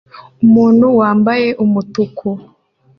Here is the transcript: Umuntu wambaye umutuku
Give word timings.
Umuntu 0.45 0.85
wambaye 0.99 1.47
umutuku 1.63 2.27